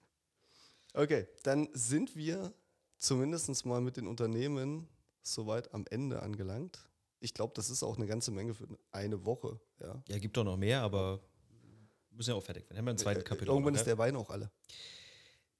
[0.94, 2.52] Okay, dann sind wir
[2.98, 4.88] zumindest mal mit den Unternehmen
[5.22, 6.86] soweit am Ende angelangt.
[7.20, 9.60] Ich glaube, das ist auch eine ganze Menge für eine Woche.
[9.80, 10.02] Ja.
[10.08, 11.20] Ja, gibt doch noch mehr, aber
[12.08, 12.78] wir müssen ja auch fertig werden.
[12.78, 13.48] Haben wir ein zweites Äh, Kapitel.
[13.50, 14.50] Irgendwann noch, ist der Wein auch alle.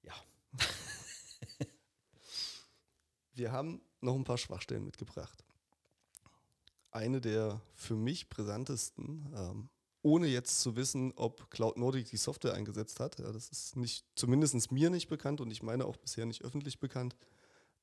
[0.01, 0.13] Ja.
[3.33, 5.43] Wir haben noch ein paar Schwachstellen mitgebracht.
[6.91, 9.69] Eine der für mich brisantesten, ähm,
[10.01, 13.19] ohne jetzt zu wissen, ob Cloud Nordic die Software eingesetzt hat.
[13.19, 16.79] Ja, das ist nicht, zumindest mir nicht bekannt und ich meine auch bisher nicht öffentlich
[16.79, 17.15] bekannt.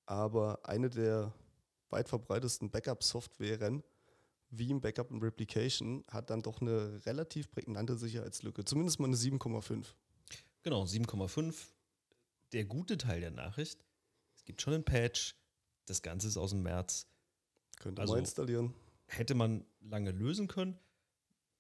[0.04, 1.32] Aber eine der
[1.90, 3.82] weit verbreitesten Backup-Softwaren,
[4.50, 8.64] wie im Backup und Replication, hat dann doch eine relativ prägnante Sicherheitslücke.
[8.64, 9.86] Zumindest mal eine 7,5.
[10.62, 11.54] Genau, 7,5.
[12.52, 13.78] Der gute Teil der Nachricht,
[14.36, 15.34] es gibt schon einen Patch,
[15.86, 17.06] das Ganze ist aus dem März.
[17.78, 18.74] Könnt ihr Also- mal installieren.
[19.08, 20.78] Hätte man lange lösen können.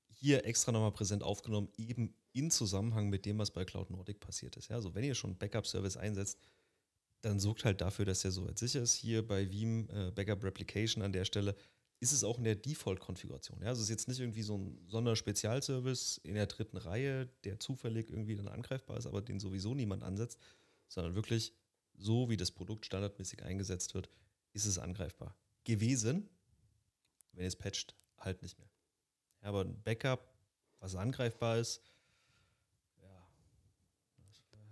[0.06, 4.56] Hier extra nochmal präsent aufgenommen, eben in Zusammenhang mit dem, was bei Cloud Nordic passiert
[4.56, 4.68] ist.
[4.68, 6.38] Ja, also wenn ihr schon Backup-Service einsetzt,
[7.20, 8.94] dann sorgt halt dafür, dass der soweit sicher ist.
[8.94, 11.56] Hier bei Veeam äh, Backup Replication an der Stelle
[12.00, 13.60] ist es auch in der Default-Konfiguration.
[13.60, 17.58] Ja, also es ist jetzt nicht irgendwie so ein Sonderspezialservice in der dritten Reihe, der
[17.58, 20.38] zufällig irgendwie dann angreifbar ist, aber den sowieso niemand ansetzt,
[20.86, 21.54] sondern wirklich
[21.96, 24.08] so, wie das Produkt standardmäßig eingesetzt wird,
[24.52, 26.28] ist es angreifbar gewesen.
[27.38, 28.68] Wenn ihr es patcht, halt nicht mehr.
[29.42, 30.34] Ja, aber ein Backup,
[30.80, 31.80] was angreifbar ist,
[33.00, 33.28] ja,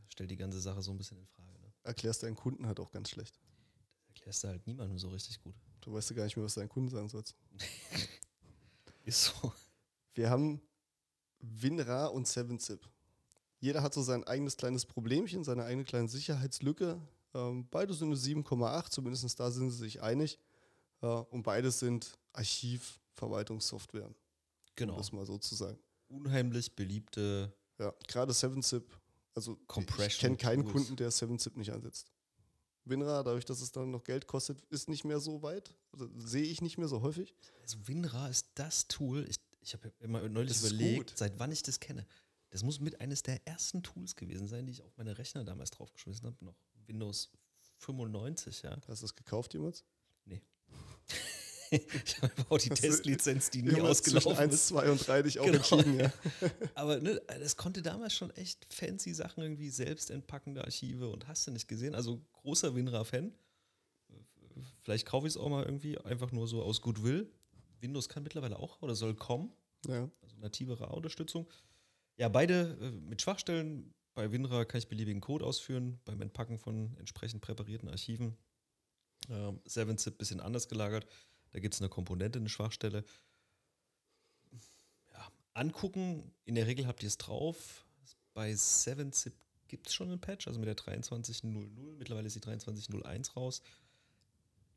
[0.09, 1.61] stellt die ganze Sache so ein bisschen in Frage.
[1.61, 1.73] Ne?
[1.85, 3.39] Erklärst deinen Kunden halt auch ganz schlecht.
[4.01, 5.55] Das erklärst du halt niemandem so richtig gut.
[5.81, 7.37] Du weißt ja gar nicht mehr, was deinen Kunden sagen sollst.
[9.05, 9.53] Ist so.
[10.15, 10.61] Wir haben
[11.39, 12.85] WinRAR und 7-Zip.
[13.61, 17.01] Jeder hat so sein eigenes kleines Problemchen, seine eigene kleine Sicherheitslücke.
[17.33, 20.41] Ähm, beide sind eine 7,8, zumindest da sind sie sich einig.
[21.01, 24.15] Und beides sind Archivverwaltungssoftware, um
[24.75, 24.97] Genau.
[24.97, 25.79] das mal so zu sagen.
[26.09, 28.85] Unheimlich beliebte, Ja, gerade 7-Zip,
[29.35, 30.73] also ich Compression kenne keinen Tools.
[30.73, 32.11] Kunden, der 7-Zip nicht einsetzt.
[32.85, 35.75] WinRAR, dadurch, dass es dann noch Geld kostet, ist nicht mehr so weit.
[35.93, 37.35] Also, sehe ich nicht mehr so häufig.
[37.63, 39.27] also WinRAR ist das Tool.
[39.29, 41.19] Ich, ich habe immer neulich Das überlegt, gut.
[41.19, 42.07] seit wann ich das kenne.
[42.51, 45.71] Das muss mit eines der ersten Tools gewesen sein, die ich auf meine Rechner damals
[45.73, 46.37] draufgeschmissen habe.
[46.45, 46.55] Noch
[46.87, 47.31] Windows
[47.79, 48.79] 95, ja.
[48.87, 49.85] Hast du es gekauft jemals?
[50.25, 50.41] Nee.
[51.71, 54.69] Ich habe auch die Testlizenz, die nie zwischen ausgelaufen 1, ist.
[54.69, 55.57] 2 und 3 dich auch Genau.
[55.59, 56.13] entschieden, ja.
[56.75, 61.47] Aber ne, das konnte damals schon echt fancy Sachen irgendwie selbst entpackende Archive und hast
[61.47, 61.95] du nicht gesehen.
[61.95, 63.33] Also großer WinRAR-Fan.
[64.83, 67.31] Vielleicht kaufe ich es auch mal irgendwie, einfach nur so aus Goodwill.
[67.81, 69.53] Windows kann mittlerweile auch oder soll kommen.
[69.87, 70.09] ja.
[70.23, 71.47] also native RA-Unterstützung.
[72.17, 73.93] Ja, beide äh, mit Schwachstellen.
[74.15, 78.35] Bei WinRAR kann ich beliebigen Code ausführen, beim Entpacken von entsprechend präparierten Archiven.
[79.29, 81.07] Ähm, 7-Zip ein bisschen anders gelagert.
[81.57, 83.03] Da gibt es eine Komponente, eine Schwachstelle.
[85.11, 87.87] Ja, angucken, in der Regel habt ihr es drauf.
[88.35, 89.33] Bei 7-Zip
[89.67, 91.97] gibt es schon einen Patch, also mit der 23.00.
[91.97, 93.63] Mittlerweile ist die 23.01 raus.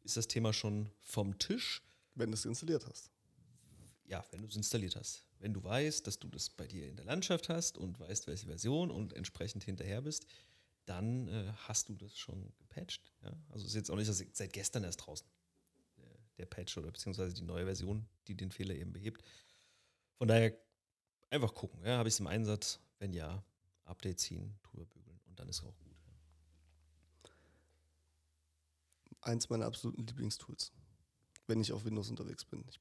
[0.05, 1.81] Ist das Thema schon vom Tisch?
[2.15, 3.11] Wenn du es installiert hast.
[4.05, 5.25] Ja, wenn du es installiert hast.
[5.39, 8.45] Wenn du weißt, dass du das bei dir in der Landschaft hast und weißt, welche
[8.45, 10.27] Version und entsprechend hinterher bist,
[10.85, 13.11] dann äh, hast du das schon gepatcht.
[13.21, 13.33] Ja?
[13.49, 15.27] Also ist jetzt auch nicht dass seit gestern erst draußen
[16.39, 19.23] der, Patch oder beziehungsweise die neue Version, die den Fehler eben behebt.
[20.17, 20.57] Von daher
[21.29, 21.83] einfach gucken.
[21.85, 21.97] Ja?
[21.97, 22.79] Habe ich es im Einsatz?
[22.97, 23.43] Wenn ja,
[23.85, 25.89] Update ziehen, drüber bügeln und dann ist auch gut.
[29.21, 30.71] Eins meiner absoluten Lieblingstools,
[31.47, 32.65] wenn ich auf Windows unterwegs bin.
[32.69, 32.79] Ich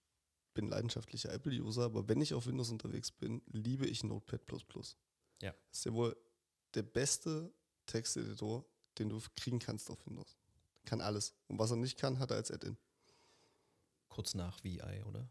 [0.54, 4.40] bin leidenschaftlicher Apple-User, aber wenn ich auf Windows unterwegs bin, liebe ich Notepad++.
[5.40, 5.52] Ja.
[5.52, 6.16] Das ist ja wohl
[6.74, 7.52] der beste
[7.86, 8.64] Texteditor,
[8.98, 10.36] den du kriegen kannst auf Windows.
[10.84, 11.34] Kann alles.
[11.48, 12.76] Und was er nicht kann, hat er als Add-in.
[14.18, 15.30] Kurz nach VI, oder?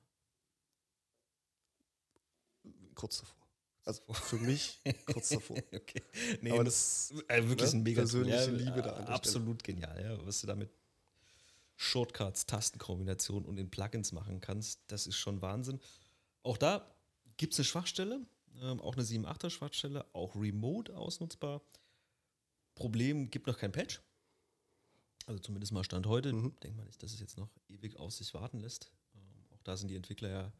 [2.95, 3.45] Kurz davor.
[3.83, 5.57] Also für mich kurz davor.
[5.73, 6.01] okay.
[6.39, 7.79] Nee, aber das das, Äh, wirklich Ne?
[7.79, 10.25] ein mega Persönliche Tool, Liebe da der Absolut genial, ja.
[10.25, 10.69] Was du damit
[11.75, 15.81] Shortcuts, Tastenkombinationen und in Plugins machen kannst, das ist schon Wahnsinn.
[16.43, 16.89] Auch da
[17.35, 18.25] gibt es eine Schwachstelle,
[18.61, 21.61] ähm, auch eine 7.8er Schwachstelle, auch remote ausnutzbar.
[22.73, 23.99] Problem gibt noch kein Patch.
[25.27, 26.31] Also zumindest mal Stand heute.
[26.31, 26.57] Mhm.
[26.63, 28.91] Denkt man nicht, dass es jetzt noch ewig auf sich warten lässt.
[29.13, 30.53] Ähm, auch da sind die Entwickler ja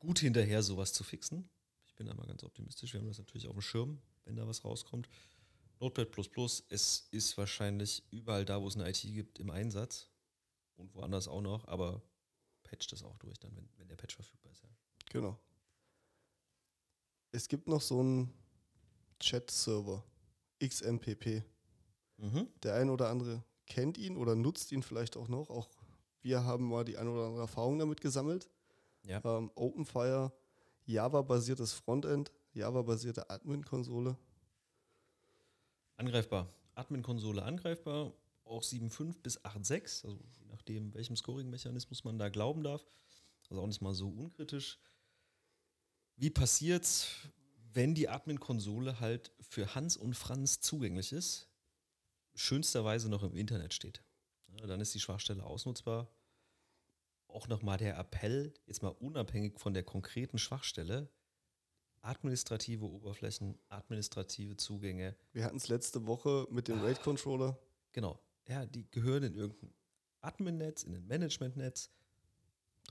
[0.00, 1.48] gut hinterher, sowas zu fixen.
[1.86, 2.92] Ich bin da mal ganz optimistisch.
[2.92, 5.08] Wir haben das natürlich auf dem Schirm, wenn da was rauskommt.
[5.80, 6.08] Notepad
[6.70, 10.08] es ist wahrscheinlich überall da, wo es eine IT gibt, im Einsatz
[10.74, 12.02] und woanders auch noch, aber
[12.64, 14.62] patcht das auch durch dann, wenn, wenn der Patch verfügbar ist.
[14.62, 14.68] Ja.
[15.10, 15.38] genau.
[17.30, 18.34] Es gibt noch so einen
[19.20, 20.02] Chat-Server,
[20.60, 21.44] XMPP.
[22.16, 22.48] Mhm.
[22.64, 25.50] Der ein oder andere kennt ihn oder nutzt ihn vielleicht auch noch.
[25.50, 25.68] Auch
[26.22, 28.48] wir haben mal die ein oder andere Erfahrung damit gesammelt.
[29.04, 29.22] Ja.
[29.24, 30.32] Ähm, OpenFire,
[30.84, 34.16] Java-basiertes Frontend, Java-basierte Admin-Konsole.
[35.96, 36.48] Angreifbar.
[36.74, 38.12] Admin-Konsole angreifbar,
[38.44, 42.86] auch 7.5 bis 8.6, also je nachdem, welchem Scoring-Mechanismus man da glauben darf.
[43.50, 44.78] Also auch nicht mal so unkritisch.
[46.16, 47.08] Wie passiert's,
[47.72, 51.47] wenn die Admin-Konsole halt für Hans und Franz zugänglich ist,
[52.38, 54.02] schönsterweise noch im Internet steht?
[54.58, 56.10] Ja, dann ist die Schwachstelle ausnutzbar.
[57.28, 61.10] Auch nochmal der Appell, jetzt mal unabhängig von der konkreten Schwachstelle,
[62.00, 66.74] administrative Oberflächen, administrative Zugänge, Wir hatten es letzte Woche mit Ah.
[66.74, 67.58] dem RAID-Controller.
[67.92, 68.18] Genau.
[68.46, 69.74] Ja, die gehören in irgendein
[70.20, 71.90] Admin-Netz, in ein Management-Netz.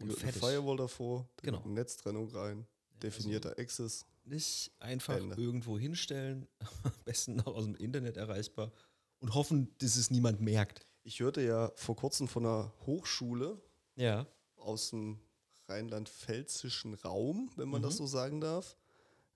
[0.01, 0.39] Und fertig.
[0.41, 1.65] Firewall davor, da Genau.
[1.67, 2.67] Netztrennung rein,
[3.01, 4.05] definierter Access.
[4.25, 5.35] Nicht einfach Ende.
[5.41, 6.47] irgendwo hinstellen,
[6.83, 8.71] am besten noch aus dem Internet erreichbar
[9.19, 10.85] und hoffen, dass es niemand merkt.
[11.03, 13.61] Ich hörte ja vor kurzem von einer Hochschule
[13.95, 14.27] Ja.
[14.57, 15.19] aus dem
[15.67, 17.85] rheinland-pfälzischen Raum, wenn man Mhm.
[17.85, 18.77] das so sagen darf,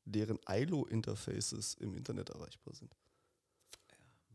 [0.06, 2.96] deren ILO-Interfaces im Internet erreichbar sind.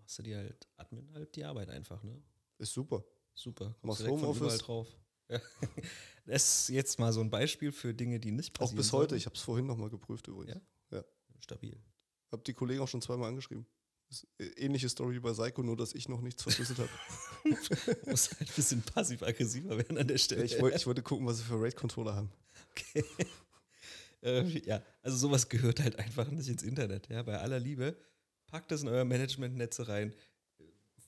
[0.01, 2.23] Machst du dir halt Admin halt die Arbeit einfach, ne?
[2.59, 3.05] Ist super.
[3.35, 3.75] Super.
[3.83, 4.59] Kommst Machst Homeoffice.
[4.59, 4.89] drauf.
[5.29, 5.41] Ja.
[6.29, 8.77] Das ist jetzt mal so ein Beispiel für Dinge, die nicht Auch passieren.
[8.79, 9.11] bis heute.
[9.11, 9.15] sollten.
[9.17, 10.61] Ich habe es vorhin nochmal geprüft übrigens.
[10.91, 11.05] Ja?
[11.39, 11.79] Stabil.
[12.33, 13.65] Habe die Kollegen auch schon zweimal angeschrieben.
[14.39, 16.91] Äh, ähnliche Story wie bei Psycho, nur dass ich noch nichts verschlüsselt habe.
[18.07, 20.45] Muss halt ein bisschen passiv-aggressiver werden an der Stelle.
[20.45, 22.31] ich, wollt, ich wollte gucken, was sie für RAID-Controller haben.
[22.71, 23.05] Okay.
[24.23, 27.09] äh, ja, also sowas gehört halt einfach nicht ins Internet.
[27.09, 27.97] Ja, bei aller Liebe,
[28.47, 30.15] packt das in euer Management-Netze rein,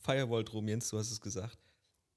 [0.02, 1.58] Firewall drum, Jens, du hast es gesagt.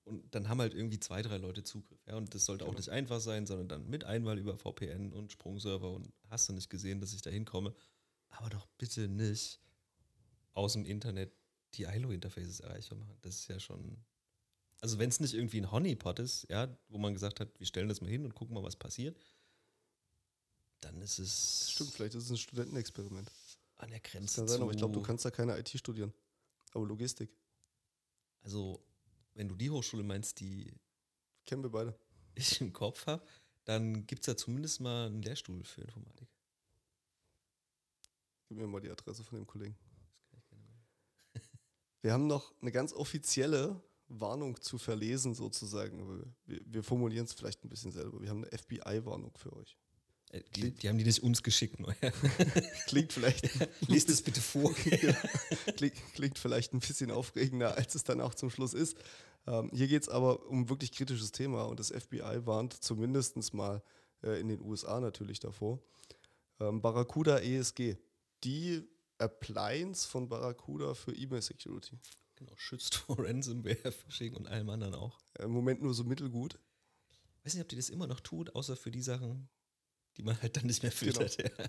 [0.04, 2.00] Und dann haben halt irgendwie zwei, drei Leute Zugriff.
[2.08, 2.80] Ja, und das sollte auch Genau.
[2.80, 6.70] nicht einfach sein, sondern dann mit Einwahl über VPN und Sprungserver und hast du nicht
[6.70, 7.74] gesehen, dass ich da hinkomme.
[8.30, 9.60] Aber doch bitte nicht
[10.54, 11.34] aus dem Internet
[11.74, 13.18] die ILO-Interfaces erreichbar machen.
[13.22, 14.04] Das ist ja schon.
[14.82, 17.88] Also, wenn es nicht irgendwie ein Honeypot ist, ja, wo man gesagt hat, wir stellen
[17.88, 19.18] das mal hin und gucken mal, was passiert,
[20.82, 23.32] dann ist es Stimmt, vielleicht ist es ein Studentenexperiment.
[23.78, 24.64] an der Das Grenze kann sein, zu.
[24.64, 26.14] aber ich glaube, du kannst da keine IT studieren.
[26.74, 27.30] Aber Logistik.
[28.42, 28.84] Also,
[29.36, 30.74] wenn du die Hochschule meinst, die
[31.46, 31.98] Kennen wir beide.
[32.36, 33.26] ich im Kopf habe,
[33.66, 36.28] dann gibt es da zumindest mal einen Lehrstuhl für Informatik.
[38.48, 39.78] Gib mir mal die Adresse von dem Kollegen.
[40.32, 40.86] Das kann ich gerne machen.
[42.02, 46.26] Wir haben noch eine ganz offizielle Warnung zu verlesen sozusagen.
[46.46, 48.22] Wir, wir formulieren es vielleicht ein bisschen selber.
[48.22, 49.78] Wir haben eine FBI-Warnung für euch.
[50.32, 51.78] Äh, die, die, haben die nicht uns geschickt.
[52.88, 53.50] klingt vielleicht.
[53.88, 54.74] Lest es bitte vor.
[55.76, 58.98] klingt, klingt, vielleicht ein bisschen aufregender, als es dann auch zum Schluss ist.
[59.48, 63.54] Ähm, hier geht es aber um ein wirklich kritisches Thema und das FBI warnt zumindest
[63.54, 63.82] mal
[64.24, 65.80] äh, in den USA natürlich davor.
[66.60, 67.96] Ähm, Barracuda ESG,
[68.44, 68.88] die
[69.22, 71.98] Appliance von Barracuda für E-Mail-Security.
[72.36, 75.20] Genau, schützt vor Ransomware, Phishing und allem anderen auch.
[75.40, 76.60] Im Moment nur so mittelgut.
[77.38, 79.50] Ich weiß nicht, ob die das immer noch tut, außer für die Sachen,
[80.18, 81.38] die man halt dann nicht mehr filtert.
[81.38, 81.50] Genau.
[81.58, 81.66] Ja.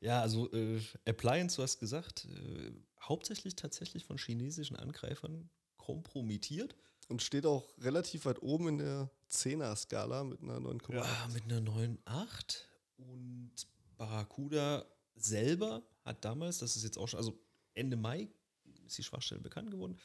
[0.00, 6.74] ja, also äh, Appliance, du hast gesagt, äh, hauptsächlich tatsächlich von chinesischen Angreifern kompromittiert.
[7.08, 10.94] Und steht auch relativ weit oben in der 10er-Skala mit einer 9,8.
[10.94, 12.62] Ja, mit einer 9,8.
[12.96, 13.52] Und
[13.98, 17.38] Barracuda selber hat damals, das ist jetzt auch schon, also
[17.74, 18.28] Ende Mai
[18.86, 19.98] ist die Schwachstelle bekannt geworden.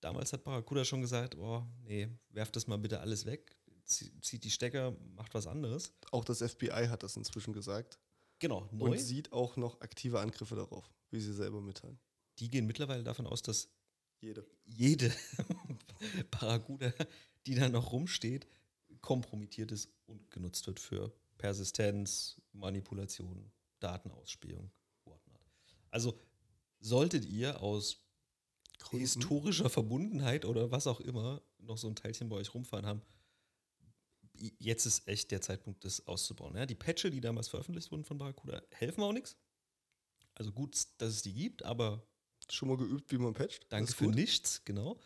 [0.00, 4.50] Damals hat Barracuda schon gesagt, oh, nee, werft das mal bitte alles weg, zieht die
[4.50, 5.92] Stecker, macht was anderes.
[6.10, 7.98] Auch das FBI hat das inzwischen gesagt.
[8.38, 8.90] Genau, neu.
[8.90, 11.98] Und sieht auch noch aktive Angriffe darauf, wie sie selber mitteilen.
[12.38, 13.68] Die gehen mittlerweile davon aus, dass
[14.20, 15.12] jede, jede
[16.30, 16.92] Barracuda,
[17.46, 18.46] die da noch rumsteht,
[19.00, 24.70] kompromittiert ist und genutzt wird für Persistenz, Manipulation, Datenausspähung,
[25.04, 25.40] whatnot.
[25.90, 26.18] Also
[26.80, 27.98] solltet ihr aus
[28.78, 29.00] Gründen.
[29.00, 33.02] historischer Verbundenheit oder was auch immer noch so ein Teilchen bei euch rumfahren haben,
[34.58, 36.56] jetzt ist echt der Zeitpunkt, das auszubauen.
[36.56, 39.36] Ja, die Patche, die damals veröffentlicht wurden von Barracuda, helfen auch nichts.
[40.34, 42.06] Also gut, dass es die gibt, aber.
[42.50, 43.66] Schon mal geübt, wie man patcht.
[43.70, 44.98] Danke für nichts, genau.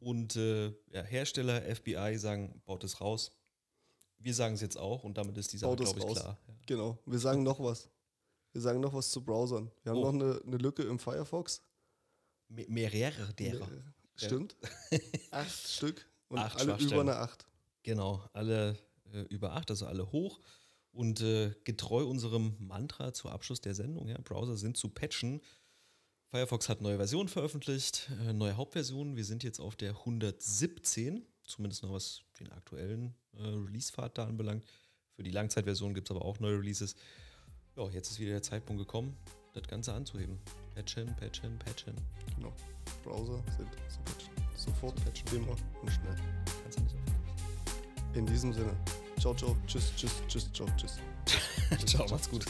[0.00, 3.30] Und äh, ja, Hersteller, FBI sagen, baut es raus.
[4.18, 6.18] Wir sagen es jetzt auch und damit ist die Sache, glaube ich, raus.
[6.18, 6.38] klar.
[6.48, 6.54] Ja.
[6.66, 6.98] Genau.
[7.06, 7.88] Wir sagen noch was.
[8.52, 9.70] Wir sagen noch was zu Browsern.
[9.82, 10.12] Wir haben oh.
[10.12, 11.62] noch eine, eine Lücke im Firefox.
[12.48, 13.68] Me mehrere derer.
[14.14, 14.56] Stimmt.
[15.30, 17.46] acht Stück und acht alle über eine acht.
[17.82, 18.78] Genau, alle
[19.12, 20.40] äh, über acht, also alle hoch.
[20.92, 25.40] Und äh, getreu unserem Mantra zu Abschluss der Sendung, ja, Browser sind zu patchen.
[26.26, 29.16] Firefox hat neue Versionen veröffentlicht, äh, neue Hauptversionen.
[29.16, 34.66] Wir sind jetzt auf der 117, zumindest noch was den aktuellen äh, Release-Pfad da anbelangt.
[35.14, 36.94] Für die Langzeitversion gibt es aber auch neue Releases
[37.76, 39.16] ja, jetzt ist wieder der Zeitpunkt gekommen,
[39.54, 40.38] das Ganze anzuheben.
[40.74, 41.94] Patchen, patchen, patchen.
[42.36, 42.52] Genau.
[43.04, 44.30] Browser sind zu patchen.
[44.56, 45.36] Sofort patchen.
[45.36, 46.16] Immer und schnell.
[46.62, 48.14] Kannst du nicht aufhören.
[48.14, 48.76] In diesem Sinne.
[49.18, 49.56] Ciao, ciao.
[49.66, 50.98] Tschüss, tschüss, tschüss, ciao, tschüss.
[51.86, 52.44] ciao, macht's gut.